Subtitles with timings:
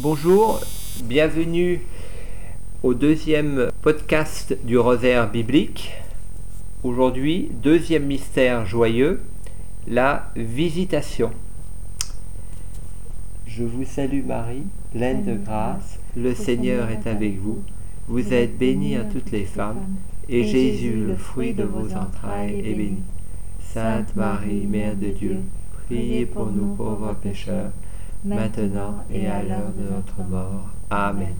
[0.00, 0.60] Bonjour,
[1.02, 1.80] bienvenue
[2.84, 5.90] au deuxième podcast du rosaire biblique.
[6.84, 9.20] Aujourd'hui, deuxième mystère joyeux,
[9.88, 11.32] la visitation.
[13.44, 17.64] Je vous salue Marie, pleine de grâce, le Seigneur est avec vous.
[18.06, 19.96] Vous êtes bénie à toutes les femmes,
[20.28, 23.02] et Jésus, le fruit de vos entrailles, est béni.
[23.72, 25.38] Sainte Marie, Mère de Dieu,
[25.86, 27.72] priez pour nous pauvres pécheurs,
[28.24, 30.68] maintenant et à l'heure de notre mort.
[30.90, 31.34] Amen.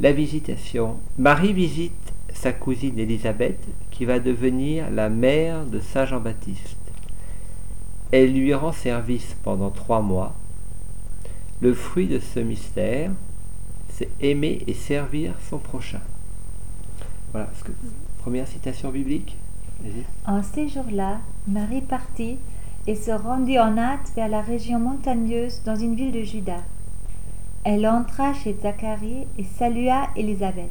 [0.00, 0.96] La visitation.
[1.18, 1.92] Marie visite
[2.34, 3.58] sa cousine Élisabeth,
[3.90, 6.76] qui va devenir la mère de Saint Jean-Baptiste.
[8.12, 10.34] Elle lui rend service pendant trois mois.
[11.60, 13.10] Le fruit de ce mystère,
[13.88, 16.02] c'est aimer et servir son prochain.
[17.32, 17.50] Voilà,
[18.18, 19.36] première citation biblique?
[20.26, 22.36] En ces jours-là, Marie partit
[22.86, 26.58] et se rendit en hâte vers la région montagneuse dans une ville de Juda.
[27.64, 30.70] Elle entra chez Zacharie et salua Élisabeth.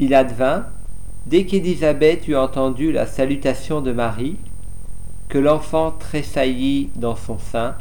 [0.00, 0.66] Il advint,
[1.26, 4.36] dès qu'Élisabeth eut entendu la salutation de Marie,
[5.28, 7.76] que l'enfant tressaillit dans son sein,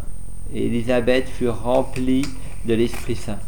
[0.54, 2.26] et Élisabeth fut remplie
[2.66, 3.40] de l'Esprit Saint.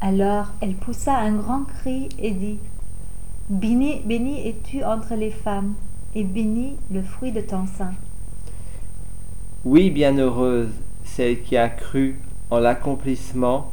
[0.00, 2.58] Alors elle poussa un grand cri et dit
[3.48, 5.74] Béni, béni es-tu entre les femmes,
[6.14, 7.92] et béni le fruit de ton sein.
[9.66, 10.70] Oui, bienheureuse
[11.04, 12.16] celle qui a cru
[12.50, 13.70] en l'accomplissement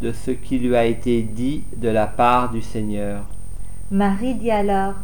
[0.00, 3.22] de ce qui lui a été dit de la part du Seigneur.
[3.90, 4.94] Marie dit alors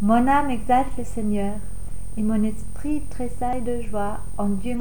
[0.00, 1.52] Mon âme exalte le Seigneur,
[2.16, 4.78] et mon esprit tressaille de joie en Dieu,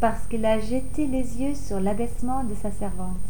[0.00, 3.20] parce qu'il a jeté les yeux sur l'abaissement de sa servante.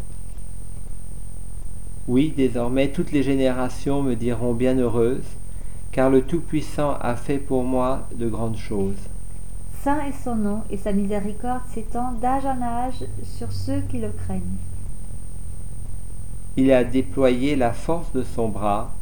[2.06, 5.26] Oui, désormais toutes les générations me diront bienheureuse,
[5.90, 9.08] car le Tout-Puissant a fait pour moi de grandes choses.
[9.82, 14.10] Saint est son nom, et sa miséricorde s'étend d'âge en âge sur ceux qui le
[14.10, 14.58] craignent.
[16.56, 18.92] Il a déployé la force de son bras,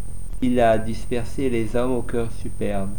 [0.40, 2.94] il a dispersé les hommes au cœur superbe.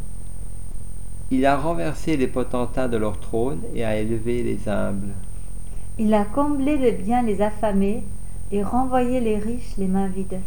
[1.31, 5.13] Il a renversé les potentats de leur trône et a élevé les humbles.
[5.97, 8.03] Il a comblé de bien les affamés
[8.51, 10.41] et renvoyer les riches les mains vides.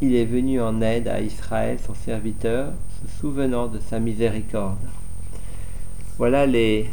[0.00, 4.84] Il est venu en aide à Israël, son serviteur, se souvenant de sa miséricorde.
[6.18, 6.88] Voilà les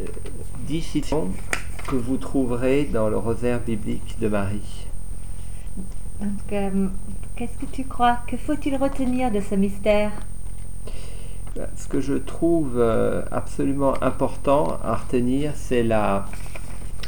[0.00, 0.04] euh,
[0.66, 1.30] dix citations
[1.86, 4.86] que vous trouverez dans le rosaire biblique de Marie.
[6.52, 6.88] Euh,
[7.36, 8.18] qu'est-ce que tu crois?
[8.26, 10.10] Que faut-il retenir de ce mystère?
[11.76, 16.26] Ce que je trouve euh, absolument important à retenir, c'est la,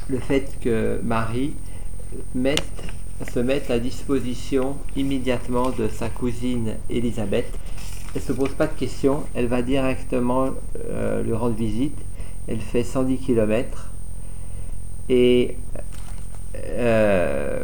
[0.08, 1.54] le fait que Marie
[2.34, 7.52] se mette à disposition immédiatement de sa cousine Élisabeth.
[8.14, 10.48] Elle se pose pas de questions, elle va directement
[10.90, 11.96] euh, lui rendre visite.
[12.48, 13.90] Elle fait 110 km
[15.08, 15.56] et
[16.56, 17.62] euh,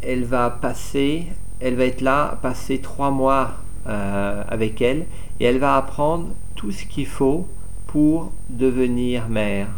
[0.00, 1.26] elle va passer,
[1.60, 5.04] elle va être là, passer trois mois euh, avec elle
[5.38, 7.46] et elle va apprendre tout ce qu'il faut
[7.88, 9.68] pour devenir mère.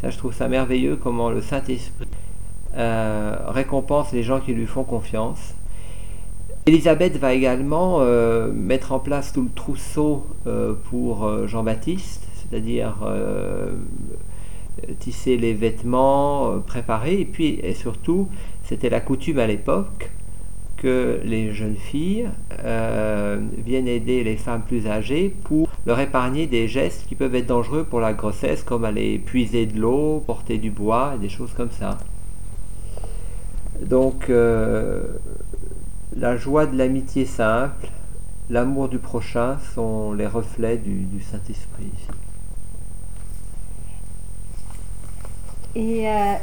[0.00, 2.08] Ça, je trouve ça merveilleux comment le Saint-Esprit
[2.74, 5.54] récompense les gens qui lui font confiance.
[6.68, 12.96] Elisabeth va également euh, mettre en place tout le trousseau euh, pour Jean-Baptiste, c'est-à-dire
[14.98, 18.28] tisser les vêtements, préparer, et puis et surtout,
[18.64, 20.10] c'était la coutume à l'époque
[20.76, 22.28] que les jeunes filles
[23.64, 27.84] viennent aider les femmes plus âgées pour leur épargner des gestes qui peuvent être dangereux
[27.84, 31.70] pour la grossesse, comme aller puiser de l'eau, porter du bois, et des choses comme
[31.70, 31.98] ça.
[33.82, 35.02] Donc, euh,
[36.16, 37.88] la joie de l'amitié simple,
[38.48, 41.92] l'amour du prochain sont les reflets du, Saint-Esprit
[45.74, 46.34] Et euh,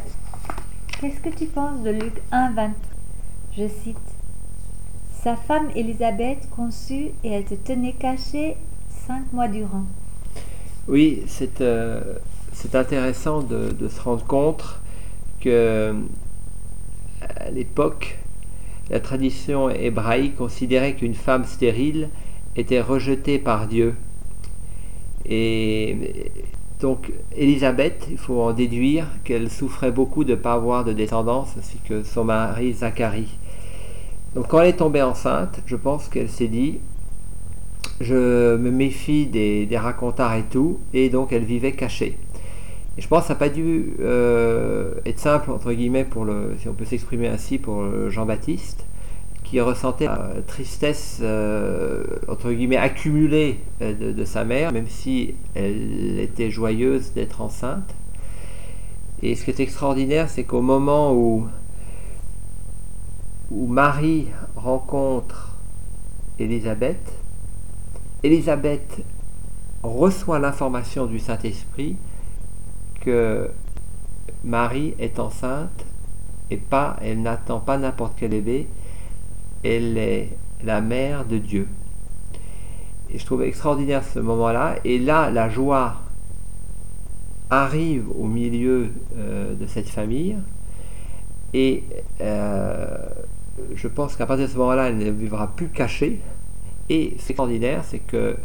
[0.99, 2.71] qu'est-ce que tu penses de Luc 1, 20
[3.57, 3.97] Je cite
[5.23, 8.57] Sa femme Élisabeth conçut et elle se tenait cachée
[9.07, 9.85] cinq mois durant.
[10.87, 12.19] Oui, c'est euh,
[12.73, 14.79] intéressant de, se rendre compte
[15.41, 15.95] que
[17.21, 18.19] à l'époque,
[18.89, 22.09] la tradition hébraïque considérait qu'une femme stérile
[22.55, 23.95] était rejetée par Dieu.
[25.25, 26.31] Et
[26.81, 31.49] donc Élisabeth, il faut en déduire qu'elle souffrait beaucoup de ne pas avoir de descendance,
[31.57, 33.37] ainsi que son mari Zacharie.
[34.35, 36.79] Donc quand elle est tombée enceinte, je pense qu'elle s'est dit,
[38.01, 42.17] je me méfie des, des racontars et tout, et donc elle vivait cachée.
[42.97, 46.55] Et je pense que ça n'a pas dû euh, être simple, entre guillemets, pour le,
[46.59, 48.85] si on peut s'exprimer ainsi, pour Jean-Baptiste,
[49.53, 56.19] qui ressentait la tristesse, euh, entre guillemets, accumulée euh, de, sa mère, même si elle
[56.19, 57.93] était joyeuse d'être enceinte.
[59.21, 61.47] Et ce qui est extraordinaire, c'est qu'au moment où,
[63.51, 65.51] où Marie rencontre
[66.39, 67.13] Élisabeth,
[68.23, 69.03] Élisabeth
[69.83, 71.95] reçoit l'information du Saint-Esprit
[73.03, 73.49] que
[74.43, 75.85] Marie est enceinte
[76.49, 78.67] et pas, elle n'attend pas n'importe quel bébé,
[79.63, 80.29] elle est
[80.63, 81.67] la mère de Dieu.
[83.09, 84.75] Et je trouve extraordinaire ce moment-là.
[84.85, 86.01] Et là, la joie
[87.49, 90.35] arrive au milieu euh, de cette famille.
[91.53, 91.83] Et
[92.21, 92.97] euh,
[93.75, 96.19] je pense qu'à partir de ce moment-là, elle ne vivra plus cachée.
[96.89, 98.35] Et c'est extraordinaire, c'est que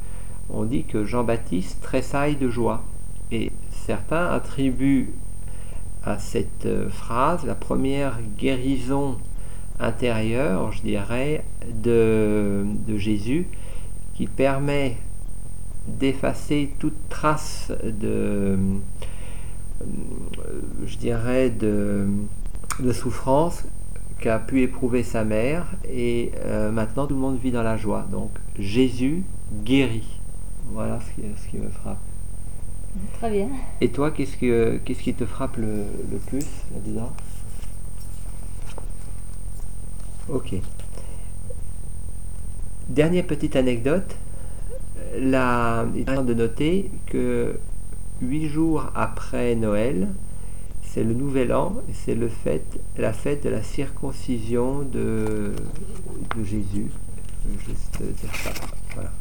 [0.50, 2.82] on dit que Jean-Baptiste tressaille de joie.
[3.30, 5.10] Et certains attribuent
[6.04, 9.18] à cette euh, phrase la première guérison
[9.80, 11.44] intérieure, je dirais,
[11.74, 12.64] de,
[12.96, 13.46] Jésus,
[14.14, 14.96] qui permet
[15.86, 17.72] d'effacer toute trace
[20.98, 22.08] dirais, de,
[22.92, 23.64] souffrance
[24.20, 28.06] qu'a pu éprouver sa mère et euh, maintenant tout le monde vit dans la joie.
[28.10, 29.22] Donc Jésus
[29.64, 30.18] guérit.
[30.72, 32.07] Voilà ce qui me frappe.
[33.18, 33.48] Très bien.
[33.80, 37.12] Et toi, qu'est-ce, que, qu'est-ce qui te frappe le, le plus là-dedans
[40.28, 40.54] Ok.
[42.88, 44.14] Dernière petite anecdote.
[45.18, 47.58] La, il est de noter que
[48.20, 50.08] huit jours après Noël,
[50.82, 52.30] c'est le nouvel an, c'est le
[52.98, 55.52] la fête de la circoncision de,
[56.36, 56.90] de Jésus.
[57.44, 58.50] Je vais juste dire ça.
[58.94, 59.12] Voilà.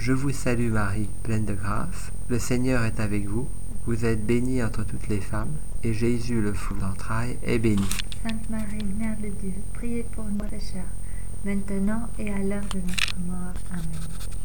[0.00, 2.10] Je vous salue Marie, pleine de grâce.
[2.30, 3.46] Le Seigneur est avec vous.
[3.84, 5.52] Vous êtes bénie entre toutes les femmes,
[5.84, 7.84] et Jésus, le fruit d'entrailles, est béni.
[8.22, 10.88] Sainte Marie, Mère de Dieu, priez pour nous pécheurs,
[11.44, 13.52] maintenant et à l'heure de notre mort.
[13.70, 14.39] Amen.